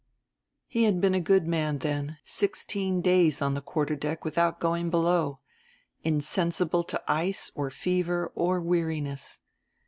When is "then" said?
1.77-2.17